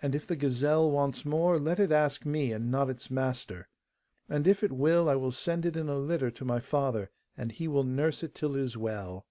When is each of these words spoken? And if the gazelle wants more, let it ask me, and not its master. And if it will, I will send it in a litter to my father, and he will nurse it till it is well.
And 0.00 0.16
if 0.16 0.26
the 0.26 0.34
gazelle 0.34 0.90
wants 0.90 1.24
more, 1.24 1.56
let 1.56 1.78
it 1.78 1.92
ask 1.92 2.26
me, 2.26 2.50
and 2.52 2.68
not 2.68 2.90
its 2.90 3.12
master. 3.12 3.68
And 4.28 4.48
if 4.48 4.64
it 4.64 4.72
will, 4.72 5.08
I 5.08 5.14
will 5.14 5.30
send 5.30 5.64
it 5.64 5.76
in 5.76 5.88
a 5.88 5.98
litter 5.98 6.32
to 6.32 6.44
my 6.44 6.58
father, 6.58 7.10
and 7.36 7.52
he 7.52 7.68
will 7.68 7.84
nurse 7.84 8.24
it 8.24 8.34
till 8.34 8.56
it 8.56 8.60
is 8.60 8.76
well. 8.76 9.24